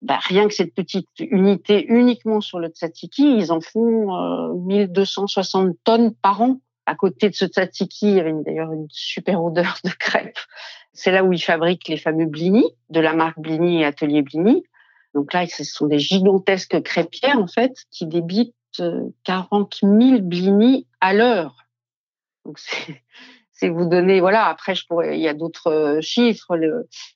Bah, 0.03 0.19
rien 0.23 0.47
que 0.47 0.55
cette 0.55 0.75
petite 0.75 1.09
unité 1.19 1.87
uniquement 1.88 2.41
sur 2.41 2.59
le 2.59 2.69
tzatziki, 2.69 3.38
ils 3.38 3.50
en 3.50 3.61
font 3.61 4.15
euh, 4.15 4.55
1260 4.55 5.76
tonnes 5.85 6.15
par 6.15 6.43
an. 6.43 6.61
À 6.85 6.95
côté 6.95 7.29
de 7.31 7.35
ce 7.35 7.47
tzatziki, 7.47 8.09
il 8.09 8.17
y 8.17 8.21
avait 8.21 8.33
d'ailleurs 8.45 8.73
une 8.73 8.87
super 8.91 9.43
odeur 9.43 9.79
de 9.85 9.91
crêpes. 9.91 10.38
C'est 10.93 11.11
là 11.11 11.25
où 11.25 11.33
ils 11.33 11.43
fabriquent 11.43 11.88
les 11.88 11.97
fameux 11.97 12.26
blini 12.26 12.65
de 12.91 13.00
la 13.00 13.15
marque 13.15 13.38
Blini 13.38 13.81
et 13.81 13.85
Atelier 13.85 14.23
Blini. 14.23 14.62
Donc 15.15 15.33
là, 15.33 15.47
ce 15.47 15.65
sont 15.65 15.87
des 15.87 15.99
gigantesques 15.99 16.83
crêpières, 16.83 17.38
en 17.38 17.47
fait, 17.47 17.75
qui 17.91 18.07
débitent 18.07 18.55
40 19.25 19.79
euh, 19.83 20.00
000 20.00 20.21
blini 20.21 20.87
à 21.00 21.15
l'heure. 21.15 21.57
Donc 22.45 22.59
c'est 22.59 23.03
vous 23.63 23.87
donner, 23.87 24.21
voilà, 24.21 24.47
après, 24.47 24.75
je 24.75 24.87
pourrais, 24.87 25.19
il 25.19 25.23
y 25.23 25.29
a 25.29 25.35
d'autres 25.35 25.71
euh, 25.71 26.01
chiffres. 26.01 26.57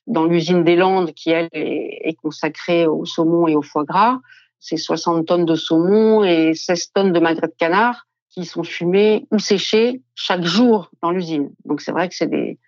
dans 0.07 0.25
l'usine 0.25 0.63
des 0.63 0.75
Landes, 0.75 1.13
qui, 1.13 1.29
elle, 1.29 1.49
est, 1.53 2.15
consacrée 2.21 2.87
au 2.87 3.05
saumon 3.05 3.47
et 3.47 3.55
au 3.55 3.61
foie 3.61 3.83
gras, 3.83 4.19
c'est 4.59 4.77
60 4.77 5.25
tonnes 5.25 5.45
de 5.45 5.55
saumon 5.55 6.23
et 6.23 6.53
16 6.53 6.91
tonnes 6.93 7.13
de 7.13 7.19
magret 7.19 7.47
de 7.47 7.53
canard 7.57 8.05
qui 8.29 8.45
sont 8.45 8.63
fumés 8.63 9.27
ou 9.31 9.39
séchés 9.39 10.01
chaque 10.15 10.43
jour 10.43 10.91
dans 11.01 11.11
l'usine. 11.11 11.51
Donc 11.65 11.81
c'est 11.81 11.91
vrai 11.91 12.07
que 12.09 12.15
c'est 12.15 12.29
des, 12.29 12.59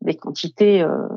des 0.00 0.14
quantités 0.14 0.82
euh, 0.82 1.08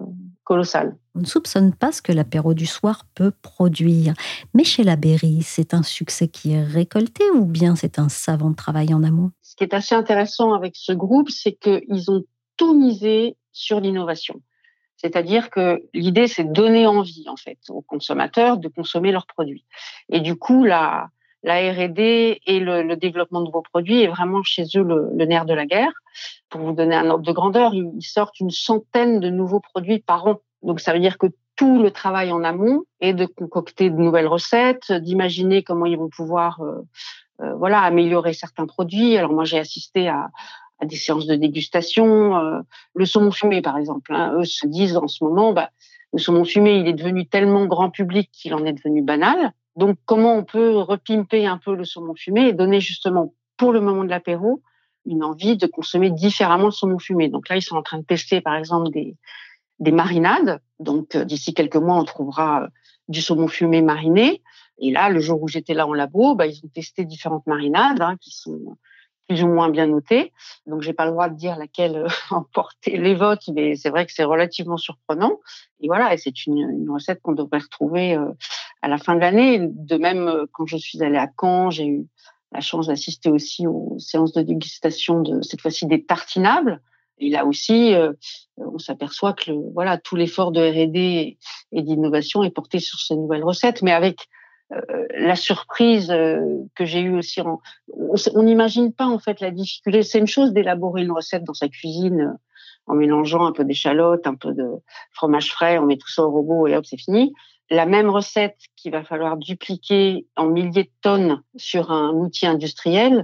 colossal. 0.43 0.95
On 1.15 1.21
ne 1.21 1.25
soupçonne 1.25 1.73
pas 1.73 1.91
ce 1.91 2.01
que 2.01 2.11
l'apéro 2.11 2.53
du 2.53 2.65
soir 2.65 3.05
peut 3.15 3.31
produire. 3.41 4.13
Mais 4.53 4.63
chez 4.63 4.83
la 4.83 4.95
Berry, 4.95 5.43
c'est 5.43 5.73
un 5.73 5.83
succès 5.83 6.27
qui 6.27 6.53
est 6.53 6.63
récolté 6.63 7.23
ou 7.31 7.45
bien 7.45 7.75
c'est 7.75 7.99
un 7.99 8.09
savant 8.09 8.53
travail 8.53 8.93
en 8.93 9.03
amont? 9.03 9.31
Ce 9.55 9.63
qui 9.63 9.63
est 9.63 9.73
assez 9.73 9.95
intéressant 9.95 10.53
avec 10.53 10.75
ce 10.75 10.91
groupe, 10.91 11.29
c'est 11.29 11.53
qu'ils 11.53 12.11
ont 12.11 12.25
tout 12.57 12.77
misé 12.77 13.37
sur 13.53 13.79
l'innovation. 13.79 14.41
C'est-à-dire 14.97 15.49
que 15.49 15.81
l'idée, 15.93 16.27
c'est 16.27 16.43
de 16.43 16.51
donner 16.51 16.87
envie, 16.87 17.23
en 17.29 17.37
fait, 17.37 17.57
aux 17.69 17.81
consommateurs 17.81 18.57
de 18.57 18.67
consommer 18.67 19.13
leurs 19.13 19.27
produits. 19.27 19.63
Et 20.09 20.19
du 20.19 20.35
coup, 20.35 20.65
la, 20.65 21.09
R&D 21.45 22.41
et 22.45 22.59
le, 22.59 22.95
développement 22.95 23.43
de 23.43 23.49
vos 23.49 23.61
produits 23.61 24.01
est 24.01 24.07
vraiment 24.07 24.43
chez 24.43 24.63
eux 24.75 24.83
le, 24.83 25.25
nerf 25.25 25.45
de 25.45 25.53
la 25.53 25.65
guerre. 25.65 25.93
Pour 26.49 26.59
vous 26.59 26.73
donner 26.73 26.95
un 26.95 27.09
ordre 27.09 27.23
de 27.23 27.31
grandeur, 27.31 27.73
ils, 27.73 28.01
sortent 28.01 28.41
une 28.41 28.51
centaine 28.51 29.21
de 29.21 29.29
nouveaux 29.29 29.61
produits 29.61 29.99
par 29.99 30.27
an. 30.27 30.41
Donc 30.63 30.81
ça 30.81 30.91
veut 30.91 30.99
dire 30.99 31.17
que 31.17 31.27
tout 31.55 31.81
le 31.81 31.91
travail 31.91 32.33
en 32.33 32.43
amont 32.43 32.83
est 32.99 33.13
de 33.13 33.25
concocter 33.25 33.89
de 33.89 33.95
nouvelles 33.95 34.27
recettes, 34.27 34.91
d'imaginer 34.91 35.63
comment 35.63 35.85
ils 35.85 35.97
vont 35.97 36.09
pouvoir 36.09 36.59
euh, 36.59 36.81
voilà 37.39 37.81
améliorer 37.81 38.33
certains 38.33 38.65
produits. 38.65 39.17
Alors 39.17 39.31
moi 39.31 39.43
j'ai 39.43 39.59
assisté 39.59 40.07
à, 40.07 40.29
des 40.83 40.95
séances 40.95 41.27
de 41.27 41.35
dégustation, 41.35 42.37
euh, 42.37 42.59
le 42.93 43.05
saumon 43.05 43.31
fumé 43.31 43.61
par 43.61 43.77
exemple. 43.77 44.13
Hein. 44.13 44.33
eux 44.37 44.43
se 44.43 44.67
disent 44.67 44.97
en 44.97 45.07
ce 45.07 45.23
moment, 45.23 45.53
bah, 45.53 45.69
le 46.13 46.19
saumon 46.19 46.45
fumé 46.45 46.77
il 46.77 46.87
est 46.87 46.93
devenu 46.93 47.25
tellement 47.27 47.65
grand 47.65 47.89
public 47.89 48.29
qu'il 48.31 48.53
en 48.53 48.65
est 48.65 48.73
devenu 48.73 49.01
banal. 49.01 49.53
Donc, 49.75 49.97
comment 50.05 50.35
on 50.35 50.43
peut 50.43 50.77
repimper 50.77 51.45
un 51.45 51.57
peu 51.57 51.75
le 51.75 51.83
saumon 51.83 52.15
fumé 52.15 52.47
et 52.47 52.53
donner 52.53 52.79
justement, 52.79 53.33
pour 53.57 53.73
le 53.73 53.81
moment 53.81 54.03
de 54.03 54.09
l'apéro, 54.09 54.61
une 55.05 55.23
envie 55.23 55.57
de 55.57 55.67
consommer 55.67 56.09
différemment 56.09 56.65
le 56.65 56.71
saumon 56.71 56.99
fumé? 56.99 57.27
Donc 57.27 57.49
là, 57.49 57.57
ils 57.57 57.61
sont 57.61 57.75
en 57.75 57.83
train 57.83 57.99
de 57.99 58.05
tester, 58.05 58.39
par 58.41 58.55
exemple, 58.55 58.89
des, 58.91 59.17
des 59.79 59.91
marinades. 59.91 60.61
Donc, 60.79 61.15
euh, 61.15 61.25
d'ici 61.25 61.53
quelques 61.53 61.75
mois, 61.75 61.97
on 61.97 62.03
trouvera 62.03 62.63
euh, 62.63 62.67
du 63.07 63.21
saumon 63.21 63.47
fumé 63.47 63.81
mariné. 63.81 64.41
Et 64.77 64.91
là, 64.91 65.09
le 65.09 65.19
jour 65.19 65.41
où 65.41 65.47
j'étais 65.47 65.73
là 65.73 65.87
en 65.87 65.93
labo, 65.93 66.35
bah, 66.35 66.47
ils 66.47 66.59
ont 66.63 66.69
testé 66.73 67.05
différentes 67.05 67.47
marinades 67.47 68.01
hein, 68.01 68.17
qui 68.19 68.31
sont 68.31 68.77
plus 69.27 69.43
ou 69.43 69.47
moins 69.47 69.69
bien 69.69 69.87
notées. 69.87 70.33
Donc, 70.67 70.81
j'ai 70.81 70.93
pas 70.93 71.05
le 71.05 71.11
droit 71.11 71.29
de 71.29 71.35
dire 71.35 71.57
laquelle 71.57 71.95
euh, 71.95 72.07
emporter 72.29 72.97
les 72.97 73.15
votes, 73.15 73.49
mais 73.53 73.75
c'est 73.75 73.89
vrai 73.89 74.05
que 74.05 74.13
c'est 74.13 74.23
relativement 74.23 74.77
surprenant. 74.77 75.39
Et 75.81 75.87
voilà, 75.87 76.13
et 76.13 76.17
c'est 76.17 76.45
une, 76.45 76.57
une, 76.57 76.89
recette 76.89 77.21
qu'on 77.21 77.33
devrait 77.33 77.59
retrouver 77.59 78.17
à 78.81 78.87
la 78.87 78.97
fin 78.97 79.15
de 79.15 79.19
l'année. 79.19 79.59
De 79.61 79.97
même, 79.97 80.45
quand 80.51 80.65
je 80.65 80.77
suis 80.77 81.01
allée 81.03 81.17
à 81.17 81.29
Caen, 81.39 81.69
j'ai 81.69 81.85
eu 81.85 82.07
la 82.51 82.61
chance 82.61 82.87
d'assister 82.87 83.29
aussi 83.29 83.67
aux 83.67 83.97
séances 83.99 84.31
de 84.31 84.41
dégustation 84.41 85.21
de 85.21 85.41
cette 85.41 85.61
fois-ci 85.61 85.85
des 85.85 86.03
tartinables. 86.03 86.81
Et 87.19 87.29
là 87.29 87.45
aussi, 87.45 87.93
euh, 87.93 88.13
on 88.57 88.77
s'aperçoit 88.77 89.33
que 89.33 89.51
le, 89.51 89.57
voilà 89.73 89.97
tout 89.97 90.15
l'effort 90.15 90.51
de 90.51 90.61
R&D 90.61 91.37
et 91.71 91.81
d'innovation 91.81 92.43
est 92.43 92.51
porté 92.51 92.79
sur 92.79 92.99
ces 92.99 93.15
nouvelles 93.15 93.43
recettes, 93.43 93.81
mais 93.81 93.91
avec 93.91 94.27
euh, 94.73 94.81
la 95.11 95.35
surprise 95.35 96.07
que 96.07 96.85
j'ai 96.85 97.01
eue 97.01 97.17
aussi. 97.17 97.41
En, 97.41 97.59
on 97.89 98.43
n'imagine 98.43 98.91
pas 98.93 99.05
en 99.05 99.19
fait 99.19 99.39
la 99.39 99.51
difficulté. 99.51 100.03
C'est 100.03 100.19
une 100.19 100.27
chose 100.27 100.53
d'élaborer 100.53 101.03
une 101.03 101.11
recette 101.11 101.43
dans 101.43 101.53
sa 101.53 101.69
cuisine 101.69 102.37
en 102.87 102.95
mélangeant 102.95 103.45
un 103.45 103.51
peu 103.51 103.65
d'échalotes, 103.65 104.27
un 104.27 104.35
peu 104.35 104.53
de 104.53 104.65
fromage 105.11 105.51
frais, 105.51 105.79
on 105.79 105.85
met 105.85 105.97
tout 105.97 106.09
ça 106.09 106.23
au 106.23 106.29
robot 106.29 106.67
et 106.67 106.75
hop, 106.75 106.85
c'est 106.85 106.97
fini 106.97 107.33
la 107.69 107.85
même 107.85 108.09
recette 108.09 108.57
qu'il 108.75 108.91
va 108.91 109.03
falloir 109.03 109.37
dupliquer 109.37 110.27
en 110.35 110.47
milliers 110.47 110.83
de 110.83 110.89
tonnes 111.01 111.41
sur 111.55 111.91
un 111.91 112.11
outil 112.11 112.45
industriel, 112.45 113.19
euh, 113.19 113.23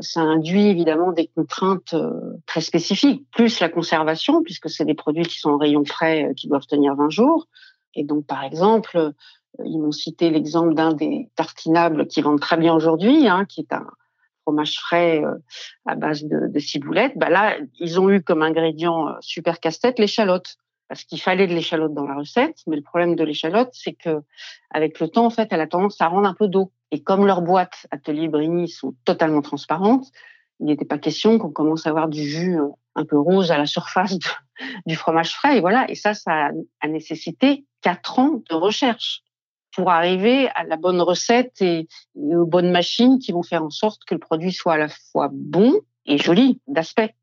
ça 0.00 0.20
induit 0.20 0.66
évidemment 0.66 1.12
des 1.12 1.26
contraintes 1.26 1.94
euh, 1.94 2.10
très 2.46 2.60
spécifiques, 2.60 3.26
plus 3.32 3.60
la 3.60 3.68
conservation, 3.68 4.42
puisque 4.42 4.70
c'est 4.70 4.84
des 4.84 4.94
produits 4.94 5.24
qui 5.24 5.38
sont 5.38 5.50
en 5.50 5.58
rayon 5.58 5.84
frais, 5.84 6.24
euh, 6.24 6.34
qui 6.34 6.48
doivent 6.48 6.66
tenir 6.66 6.94
20 6.94 7.10
jours. 7.10 7.48
Et 7.94 8.04
donc, 8.04 8.26
par 8.26 8.42
exemple, 8.44 9.12
ils 9.64 9.78
m'ont 9.78 9.92
cité 9.92 10.30
l'exemple 10.30 10.74
d'un 10.74 10.92
des 10.92 11.28
tartinables 11.36 12.06
qui 12.06 12.22
vendent 12.22 12.40
très 12.40 12.56
bien 12.56 12.74
aujourd'hui, 12.74 13.28
hein, 13.28 13.44
qui 13.44 13.60
est 13.60 13.72
un 13.72 13.86
fromage 14.42 14.78
frais 14.78 15.22
à 15.86 15.94
base 15.94 16.24
de, 16.24 16.48
de 16.48 16.58
ciboulette. 16.58 17.12
Bah 17.16 17.30
là, 17.30 17.56
ils 17.78 18.00
ont 18.00 18.10
eu 18.10 18.20
comme 18.20 18.42
ingrédient 18.42 19.14
super 19.20 19.60
casse-tête 19.60 19.98
l'échalote 19.98 20.56
parce 20.88 21.04
qu'il 21.04 21.20
fallait 21.20 21.46
de 21.46 21.54
l'échalote 21.54 21.94
dans 21.94 22.06
la 22.06 22.14
recette. 22.14 22.58
Mais 22.66 22.76
le 22.76 22.82
problème 22.82 23.16
de 23.16 23.24
l'échalote, 23.24 23.70
c'est 23.72 23.94
que 23.94 24.22
avec 24.70 25.00
le 25.00 25.08
temps, 25.08 25.26
en 25.26 25.30
fait, 25.30 25.48
elle 25.50 25.60
a 25.60 25.66
tendance 25.66 26.00
à 26.00 26.08
rendre 26.08 26.28
un 26.28 26.34
peu 26.34 26.48
d'eau. 26.48 26.72
Et 26.90 27.02
comme 27.02 27.26
leurs 27.26 27.42
boîtes 27.42 27.86
Atelier 27.90 28.28
Brigny 28.28 28.68
sont 28.68 28.94
totalement 29.04 29.42
transparentes, 29.42 30.06
il 30.60 30.66
n'était 30.66 30.84
pas 30.84 30.98
question 30.98 31.38
qu'on 31.38 31.50
commence 31.50 31.86
à 31.86 31.90
avoir 31.90 32.08
du 32.08 32.22
jus 32.22 32.58
euh, 32.58 32.68
un 32.94 33.04
peu 33.04 33.18
rose 33.18 33.50
à 33.50 33.58
la 33.58 33.66
surface 33.66 34.16
du 34.86 34.94
fromage 34.94 35.34
frais. 35.34 35.58
Et 35.58 35.60
voilà. 35.60 35.90
Et 35.90 35.94
ça, 35.94 36.14
ça 36.14 36.50
a 36.80 36.88
nécessité 36.88 37.64
quatre 37.80 38.18
ans 38.18 38.42
de 38.48 38.54
recherche 38.54 39.22
pour 39.74 39.90
arriver 39.90 40.48
à 40.54 40.62
la 40.62 40.76
bonne 40.76 41.00
recette 41.00 41.60
et, 41.60 41.88
et 42.16 42.36
aux 42.36 42.46
bonnes 42.46 42.70
machines 42.70 43.18
qui 43.18 43.32
vont 43.32 43.42
faire 43.42 43.64
en 43.64 43.70
sorte 43.70 44.04
que 44.04 44.14
le 44.14 44.20
produit 44.20 44.52
soit 44.52 44.74
à 44.74 44.78
la 44.78 44.88
fois 44.88 45.30
bon 45.32 45.80
et 46.06 46.18
joli 46.18 46.60
d'aspect. 46.68 47.14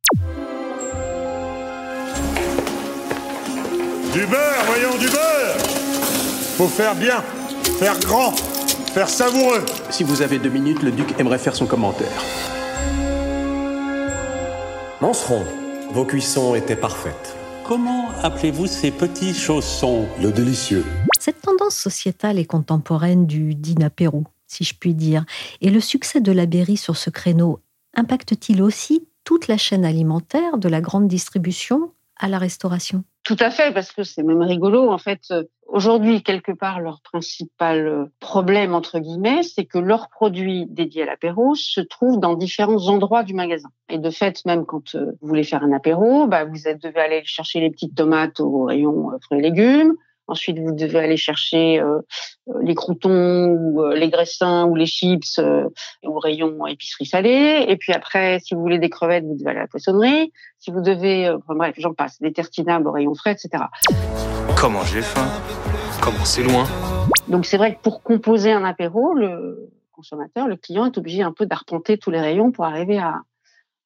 Du 4.14 4.26
beurre, 4.26 4.66
voyons, 4.66 4.98
du 4.98 5.06
beurre 5.06 5.58
Faut 6.58 6.68
faire 6.68 6.96
bien, 6.96 7.22
faire 7.80 7.98
grand, 7.98 8.32
faire 8.94 9.08
savoureux. 9.08 9.64
Si 9.90 10.04
vous 10.04 10.22
avez 10.22 10.38
deux 10.38 10.50
minutes, 10.50 10.84
le 10.84 10.92
duc 10.92 11.18
aimerait 11.18 11.38
faire 11.38 11.56
son 11.56 11.66
commentaire. 11.66 12.22
Monceron, 15.00 15.46
vos 15.94 16.04
cuissons 16.04 16.56
étaient 16.56 16.76
parfaites. 16.76 17.38
Comment 17.66 18.10
appelez-vous 18.22 18.68
ces 18.68 18.92
petits 18.92 19.34
chaussons? 19.34 20.06
Le 20.22 20.34
délicieux. 20.34 20.84
Cette 21.18 21.40
tendance 21.40 21.78
sociétale 21.78 22.38
et 22.38 22.46
contemporaine 22.46 23.26
du 23.26 23.56
dinapéro, 23.56 24.26
si 24.46 24.66
je 24.66 24.76
puis 24.76 24.94
dire, 24.94 25.24
et 25.62 25.70
le 25.70 25.80
succès 25.80 26.20
de 26.20 26.34
la 26.34 26.48
Berry 26.48 26.76
sur 26.76 26.98
ce 26.98 27.10
créneau 27.10 27.62
impacte-t-il 27.96 28.62
aussi 28.62 29.08
toute 29.24 29.48
la 29.48 29.58
chaîne 29.58 29.86
alimentaire, 29.86 30.58
de 30.58 30.68
la 30.68 30.82
grande 30.82 31.08
distribution 31.08 31.94
à 32.18 32.28
la 32.28 32.40
restauration? 32.40 33.06
Tout 33.24 33.38
à 33.40 33.52
fait, 33.52 33.72
parce 33.74 33.92
que 33.92 34.04
c'est 34.04 34.24
même 34.24 34.42
rigolo. 34.42 34.90
En 34.90 34.98
fait, 34.98 35.22
euh, 35.30 35.44
aujourd'hui, 35.68 36.24
quelque 36.24 36.52
part, 36.52 36.80
leur 36.80 37.02
principal 37.02 37.88
euh, 37.88 38.06
problème, 38.20 38.74
entre 38.74 38.98
guillemets, 38.98 39.44
c'est 39.44 39.66
que 39.66 39.78
leurs 39.78 40.10
produits 40.10 40.66
dédiés 40.68 41.04
à 41.04 41.06
l'apéro 41.06 41.54
se 41.54 41.82
trouvent 41.82 42.20
dans 42.20 42.34
différents 42.34 42.88
endroits 42.88 43.22
du 43.22 43.36
magasin. 43.36 43.70
Et 43.90 44.00
de 44.00 44.10
fait, 44.10 44.44
même 44.46 44.66
quand 44.66 44.96
euh, 44.96 45.12
vous 45.22 45.28
voulez 45.28 45.44
faire 45.44 45.64
un 45.64 45.72
apéro, 45.72 46.26
bah, 46.26 46.46
vous 46.46 46.54
devez 46.54 47.00
aller 47.00 47.22
chercher 47.24 47.60
les 47.60 47.70
petites 47.70 47.96
tomates 47.96 48.40
au 48.40 48.66
rayon 48.66 49.12
fruits 49.22 49.40
et 49.40 49.44
légumes. 49.44 49.96
Ensuite, 50.32 50.60
vous 50.60 50.72
devez 50.72 51.00
aller 51.00 51.18
chercher 51.18 51.82
euh, 51.82 52.00
euh, 52.48 52.54
les 52.64 52.74
croutons 52.74 53.48
ou 53.48 53.84
euh, 53.84 53.96
les 53.96 54.10
graissins 54.10 54.64
ou 54.66 54.76
les 54.76 54.86
chips 54.86 55.42
au 56.04 56.20
rayon 56.20 56.66
épicerie 56.68 57.06
salée. 57.06 57.66
Et 57.68 57.76
puis 57.76 57.92
après, 57.92 58.40
si 58.40 58.56
vous 58.56 58.62
voulez 58.62 58.80
des 58.80 58.90
crevettes, 58.90 59.26
vous 59.26 59.36
devez 59.36 59.50
aller 59.50 59.60
à 59.60 59.64
la 59.64 59.68
poissonnerie. 59.68 60.32
Si 60.58 60.72
vous 60.72 60.80
devez, 60.80 61.30
enfin 61.30 61.54
bref, 61.56 61.76
j'en 61.78 61.94
passe, 61.94 62.22
des 62.22 62.32
tartinables 62.32 62.88
au 62.88 62.94
rayon 62.94 63.14
frais, 63.14 63.34
etc. 63.34 63.66
Comment 64.56 64.86
j'ai 64.86 65.02
faim? 65.02 65.28
Comment 66.02 66.24
c'est 66.24 66.44
loin? 66.44 66.64
Donc 67.28 67.46
c'est 67.46 67.58
vrai 67.58 67.76
que 67.76 67.82
pour 67.82 68.02
composer 68.02 68.54
un 68.54 68.64
apéro, 68.64 69.14
le 69.14 69.70
consommateur, 69.92 70.48
le 70.48 70.56
client 70.56 70.86
est 70.86 70.98
obligé 70.98 71.24
un 71.24 71.34
peu 71.34 71.46
d'arpenter 71.46 71.98
tous 71.98 72.10
les 72.10 72.22
rayons 72.22 72.54
pour 72.54 72.64
arriver 72.64 73.00
à, 73.00 73.20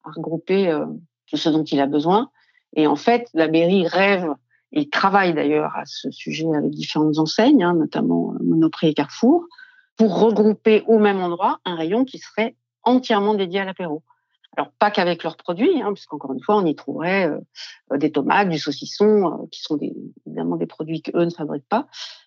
à 0.04 0.10
regrouper 0.14 0.72
tout 1.28 1.36
ce 1.36 1.48
dont 1.48 1.64
il 1.64 1.80
a 1.80 1.86
besoin. 1.86 2.30
Et 2.76 2.86
en 2.86 2.94
fait, 2.94 3.28
la 3.34 3.48
mairie 3.48 3.88
rêve 3.88 4.28
il 4.76 4.90
travaille 4.90 5.34
d'ailleurs 5.34 5.74
à 5.74 5.84
ce 5.86 6.10
sujet 6.10 6.46
avec 6.54 6.70
différentes 6.70 7.18
enseignes, 7.18 7.64
hein, 7.64 7.74
notamment 7.74 8.34
euh, 8.34 8.44
Monoprix 8.44 8.88
et 8.88 8.94
Carrefour, 8.94 9.46
pour 9.96 10.20
regrouper 10.20 10.84
au 10.86 10.98
même 10.98 11.20
endroit 11.20 11.60
un 11.64 11.74
rayon 11.74 12.04
qui 12.04 12.18
serait 12.18 12.54
entièrement 12.82 13.34
dédié 13.34 13.60
à 13.60 13.64
l'apéro. 13.64 14.02
Alors 14.56 14.70
pas 14.78 14.90
qu'avec 14.90 15.22
leurs 15.22 15.36
produits, 15.36 15.82
hein, 15.82 15.92
puisqu'encore 15.92 16.32
une 16.32 16.42
fois, 16.42 16.56
on 16.56 16.64
y 16.64 16.74
trouverait 16.74 17.28
euh, 17.28 17.96
des 17.96 18.12
tomates, 18.12 18.48
du 18.48 18.58
saucisson, 18.58 19.26
euh, 19.26 19.46
qui 19.50 19.62
sont 19.62 19.78
évidemment 20.26 20.56
des 20.56 20.66
produits 20.66 21.02
qu'eux 21.02 21.24
ne 21.24 21.30
fabriquent 21.30 21.68
pas, 21.68 21.86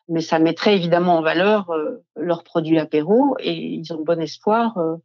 mais 0.10 0.22
ça 0.22 0.40
mettrait 0.40 0.76
évidemment 0.76 1.18
en 1.18 1.22
valeur 1.22 1.70
euh, 1.70 2.04
leurs 2.16 2.44
produits 2.44 2.80
apéro 2.80 3.36
et 3.40 3.54
ils 3.54 3.94
ont 3.94 4.04
bon 4.04 4.20
espoir. 4.20 4.78
Euh, 4.78 4.96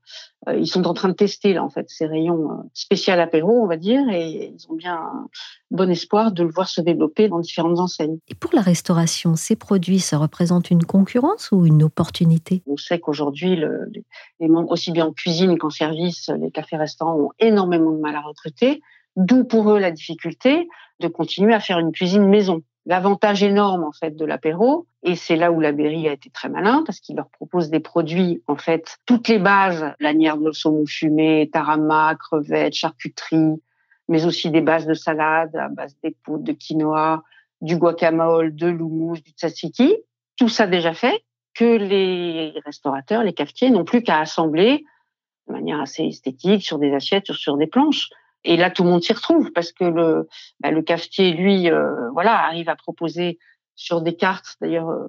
euh, 0.48 0.56
ils 0.56 0.66
sont 0.66 0.86
en 0.86 0.94
train 0.94 1.08
de 1.08 1.14
tester 1.14 1.52
là 1.52 1.62
en 1.62 1.70
fait 1.70 1.88
ces 1.88 2.06
rayons 2.06 2.50
euh, 2.50 2.54
spécial 2.72 3.20
apéro, 3.20 3.62
on 3.62 3.66
va 3.66 3.76
dire, 3.76 4.08
et 4.10 4.52
ils 4.54 4.66
ont 4.70 4.74
bien 4.74 5.00
bon 5.70 5.90
espoir 5.90 6.32
de 6.32 6.42
le 6.42 6.50
voir 6.50 6.68
se 6.68 6.80
développer 6.80 7.28
dans 7.28 7.38
différentes 7.38 7.78
enseignes. 7.78 8.18
Et 8.28 8.34
pour 8.34 8.50
la 8.54 8.62
restauration, 8.62 9.36
ces 9.36 9.56
produits, 9.56 10.00
ça 10.00 10.18
représente 10.18 10.70
une 10.70 10.84
concurrence 10.84 11.50
ou 11.52 11.66
une 11.66 11.82
opportunité? 11.82 12.62
On 12.66 12.76
sait 12.76 12.98
qu'aujourd'hui, 12.98 13.56
le, 13.56 13.90
les 14.40 14.48
membres, 14.48 14.70
aussi 14.70 14.90
bien 14.90 15.06
en 15.06 15.12
cuisine 15.12 15.58
qu'en 15.58 15.70
service, 15.70 16.30
les 16.40 16.50
cafés-restaurants 16.50 17.18
ont 17.18 17.30
énormément 17.38 17.92
de 17.92 18.00
mal 18.00 18.16
à 18.16 18.20
recruter. 18.20 18.80
D'où 19.16 19.44
pour 19.44 19.70
eux 19.70 19.78
la 19.78 19.92
difficulté 19.92 20.68
de 21.00 21.08
continuer 21.08 21.54
à 21.54 21.60
faire 21.60 21.78
une 21.78 21.92
cuisine 21.92 22.26
maison 22.26 22.62
l'avantage 22.86 23.42
énorme 23.42 23.84
en 23.84 23.92
fait 23.92 24.16
de 24.16 24.24
l'apéro 24.24 24.86
et 25.02 25.16
c'est 25.16 25.36
là 25.36 25.50
où 25.52 25.60
la 25.60 25.72
Berry 25.72 26.08
a 26.08 26.12
été 26.12 26.30
très 26.30 26.48
malin 26.48 26.82
parce 26.84 27.00
qu'il 27.00 27.16
leur 27.16 27.28
propose 27.28 27.70
des 27.70 27.80
produits 27.80 28.42
en 28.46 28.56
fait 28.56 28.98
toutes 29.06 29.28
les 29.28 29.38
bases 29.38 29.92
lanière 30.00 30.36
de 30.36 30.52
saumon 30.52 30.86
fumé, 30.86 31.48
tarama, 31.52 32.14
crevettes, 32.16 32.74
charcuterie, 32.74 33.62
mais 34.08 34.26
aussi 34.26 34.50
des 34.50 34.60
bases 34.60 34.86
de 34.86 34.94
salade 34.94 35.54
à 35.56 35.68
base 35.68 35.96
d'épaule 36.02 36.42
de 36.42 36.52
quinoa, 36.52 37.22
du 37.60 37.76
guacamole, 37.76 38.54
de 38.54 38.66
l'houmous, 38.66 39.20
du 39.20 39.30
tzatziki, 39.30 39.96
tout 40.36 40.48
ça 40.48 40.66
déjà 40.66 40.92
fait, 40.92 41.24
que 41.54 41.76
les 41.76 42.52
restaurateurs, 42.64 43.22
les 43.22 43.32
cafetiers 43.32 43.70
n'ont 43.70 43.84
plus 43.84 44.02
qu'à 44.02 44.18
assembler 44.18 44.84
de 45.48 45.52
manière 45.52 45.80
assez 45.80 46.04
esthétique 46.04 46.62
sur 46.62 46.78
des 46.78 46.92
assiettes, 46.92 47.26
sur, 47.26 47.36
sur 47.36 47.56
des 47.56 47.66
planches. 47.66 48.10
Et 48.44 48.56
là, 48.56 48.70
tout 48.70 48.84
le 48.84 48.90
monde 48.90 49.02
s'y 49.02 49.12
retrouve 49.12 49.52
parce 49.52 49.72
que 49.72 49.84
le, 49.84 50.28
bah, 50.60 50.70
le 50.70 50.82
cafetier, 50.82 51.32
lui, 51.32 51.70
euh, 51.70 52.10
voilà, 52.12 52.44
arrive 52.44 52.68
à 52.68 52.76
proposer 52.76 53.38
sur 53.74 54.02
des 54.02 54.16
cartes. 54.16 54.56
D'ailleurs, 54.60 54.90
euh, 54.90 55.06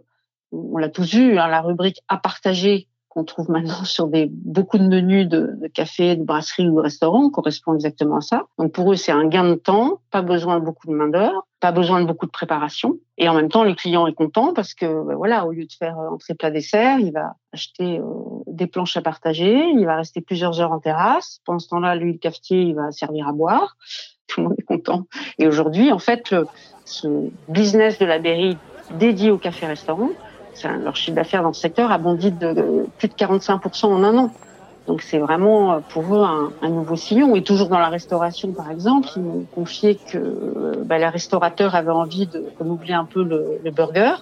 on 0.51 0.77
l'a 0.77 0.89
tous 0.89 1.13
vu, 1.13 1.37
hein, 1.37 1.47
la 1.47 1.61
rubrique 1.61 2.01
à 2.07 2.17
partager 2.17 2.87
qu'on 3.15 3.23
trouve 3.23 3.49
maintenant 3.49 3.83
sur 3.85 4.07
des 4.07 4.27
beaucoup 4.29 4.77
de 4.77 4.87
menus 4.87 5.27
de, 5.27 5.55
de 5.59 5.67
café, 5.67 6.15
de 6.15 6.23
brasserie 6.23 6.69
ou 6.69 6.75
de 6.75 6.81
restaurant 6.81 7.29
correspond 7.29 7.73
exactement 7.73 8.17
à 8.17 8.21
ça. 8.21 8.43
Donc 8.59 8.73
pour 8.73 8.91
eux, 8.91 8.95
c'est 8.95 9.11
un 9.11 9.25
gain 9.25 9.49
de 9.49 9.55
temps, 9.55 10.01
pas 10.11 10.21
besoin 10.21 10.59
de 10.59 10.65
beaucoup 10.65 10.87
de 10.87 10.93
main 10.93 11.07
d'œuvre, 11.07 11.47
pas 11.61 11.71
besoin 11.71 12.01
de 12.01 12.05
beaucoup 12.05 12.25
de 12.25 12.31
préparation, 12.31 12.99
et 13.17 13.29
en 13.29 13.33
même 13.33 13.49
temps, 13.49 13.63
le 13.63 13.73
client 13.73 14.07
est 14.07 14.13
content 14.13 14.53
parce 14.53 14.73
que 14.73 14.85
ben 14.85 15.15
voilà, 15.15 15.45
au 15.47 15.51
lieu 15.51 15.65
de 15.65 15.71
faire 15.71 15.97
euh, 15.97 16.09
entrée 16.09 16.33
plat 16.33 16.51
dessert, 16.51 16.99
il 16.99 17.13
va 17.13 17.35
acheter 17.53 17.99
euh, 17.99 18.03
des 18.47 18.67
planches 18.67 18.97
à 18.97 19.01
partager, 19.01 19.69
il 19.69 19.85
va 19.85 19.95
rester 19.95 20.21
plusieurs 20.21 20.59
heures 20.59 20.73
en 20.73 20.79
terrasse. 20.79 21.39
Pendant 21.45 21.59
ce 21.59 21.69
temps-là, 21.69 21.95
lui, 21.95 22.13
le 22.13 22.19
cafetier, 22.19 22.61
il 22.61 22.75
va 22.75 22.91
servir 22.91 23.27
à 23.27 23.31
boire. 23.31 23.77
Tout 24.27 24.41
le 24.41 24.47
monde 24.47 24.57
est 24.59 24.63
content. 24.63 25.05
Et 25.39 25.47
aujourd'hui, 25.47 25.91
en 25.91 25.99
fait, 25.99 26.35
ce 26.83 27.29
business 27.47 27.99
de 27.99 28.05
la 28.05 28.19
Berry 28.19 28.57
dédié 28.97 29.31
au 29.31 29.37
café-restaurant, 29.37 30.09
leur 30.63 30.95
chiffre 30.95 31.15
d'affaires 31.15 31.43
dans 31.43 31.53
ce 31.53 31.61
secteur 31.61 31.91
a 31.91 31.97
bondi 31.97 32.31
de, 32.31 32.85
plus 32.97 33.07
de 33.07 33.13
45% 33.13 33.85
en 33.87 34.03
un 34.03 34.17
an. 34.17 34.31
Donc 34.87 35.01
c'est 35.01 35.17
vraiment 35.17 35.73
euh, 35.73 35.79
pour 35.89 36.15
eux 36.15 36.23
un, 36.61 36.69
nouveau 36.69 36.95
sillon. 36.95 37.35
Et 37.35 37.43
toujours 37.43 37.69
dans 37.69 37.79
la 37.79 37.89
restauration, 37.89 38.51
par 38.51 38.69
exemple, 38.69 39.09
ils 39.15 39.21
m'ont 39.21 39.45
confié 39.55 39.95
que 39.95 40.17
euh, 40.17 40.83
bah, 40.85 40.97
les 40.97 41.07
restaurateurs 41.07 41.75
avaient 41.75 41.89
envie 41.89 42.27
de 42.27 42.45
renouveler 42.59 42.93
un 42.93 43.05
peu 43.05 43.23
le, 43.23 43.59
le, 43.63 43.71
burger. 43.71 44.15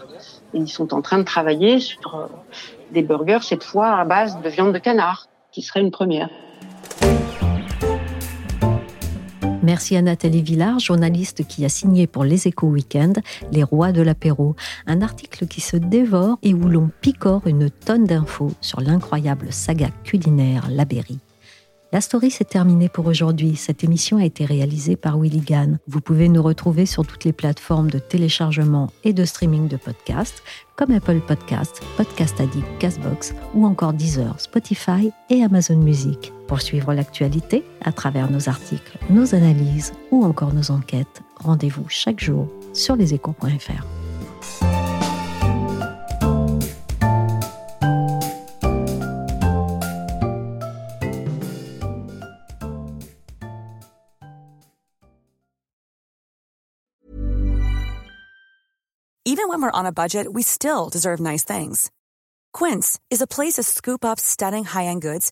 Et 0.54 0.60
ils 0.60 0.70
sont 0.70 0.94
en 0.94 1.02
train 1.02 1.18
de 1.18 1.24
travailler 1.24 1.80
sur 1.80 2.16
euh, 2.16 2.26
des 2.92 3.02
burgers, 3.02 3.40
cette 3.42 3.64
fois 3.64 3.98
à 3.98 4.06
base 4.06 4.40
de 4.42 4.50
viande 4.50 4.74
de 4.74 4.80
canard, 4.80 5.28
qui 5.52 5.62
serait 5.62 5.82
une 5.82 5.92
première. 5.92 6.30
Merci 9.64 9.96
à 9.96 10.02
Nathalie 10.02 10.42
Villard, 10.42 10.80
journaliste 10.80 11.48
qui 11.48 11.64
a 11.64 11.70
signé 11.70 12.06
pour 12.06 12.26
Les 12.26 12.50
Échos 12.50 12.68
Weekend 12.68 13.22
Les 13.54 13.64
Rois 13.64 13.94
de 13.94 14.02
l'apéro, 14.02 14.58
un 14.88 15.02
article 15.02 15.48
qui 15.48 15.62
se 15.62 15.78
dévore 15.78 16.38
et 16.44 16.54
où 16.54 16.68
l'on 16.68 16.92
picore 17.00 17.48
une 17.48 17.70
tonne 17.70 18.04
d'infos 18.04 18.52
sur 18.60 18.82
l'incroyable 18.82 19.48
saga 19.52 19.88
culinaire 20.04 20.68
La 20.70 20.84
Berry. 20.84 21.20
La 21.94 22.02
story 22.02 22.30
s'est 22.30 22.44
terminée 22.44 22.90
pour 22.90 23.06
aujourd'hui. 23.06 23.56
Cette 23.56 23.86
émission 23.86 24.18
a 24.18 24.26
été 24.26 24.44
réalisée 24.44 24.98
par 24.98 25.18
Willy 25.18 25.42
Gann. 25.42 25.78
Vous 25.88 26.02
pouvez 26.02 26.28
nous 26.28 26.42
retrouver 26.42 26.86
sur 26.86 27.06
toutes 27.06 27.24
les 27.24 27.34
plateformes 27.34 27.90
de 27.90 28.00
téléchargement 28.00 28.92
et 29.06 29.14
de 29.14 29.24
streaming 29.24 29.70
de 29.70 29.78
podcasts, 29.78 30.44
comme 30.76 30.92
Apple 30.92 31.22
Podcasts, 31.26 31.82
Podcast 31.96 32.42
Addict, 32.42 32.66
Castbox 32.80 33.34
ou 33.54 33.66
encore 33.66 33.94
Deezer, 33.94 34.38
Spotify 34.40 35.12
et 35.30 35.44
Amazon 35.44 35.78
Music. 35.78 36.34
Pour 36.54 36.62
suivre 36.62 36.94
l'actualité 36.94 37.66
à 37.84 37.92
travers 37.92 38.30
nos 38.30 38.48
articles, 38.48 39.00
nos 39.10 39.34
analyses 39.34 39.92
ou 40.12 40.24
encore 40.24 40.54
nos 40.54 40.70
enquêtes, 40.70 41.24
rendez-vous 41.38 41.90
chaque 41.90 42.20
jour 42.20 42.48
sur 42.74 42.96
leséchos.fr. 42.96 43.84
Even 59.26 59.50
when 59.50 59.60
we're 59.64 59.72
on 59.74 59.88
a 59.88 59.92
budget, 59.92 60.32
we 60.32 60.44
still 60.44 60.90
deserve 60.92 61.20
nice 61.20 61.44
things. 61.44 61.90
Quince 62.54 63.00
is 63.10 63.24
a 63.24 63.26
place 63.26 63.54
to 63.54 63.64
scoop 63.64 64.06
up 64.06 64.20
stunning 64.20 64.66
high-end 64.66 65.02
goods 65.02 65.32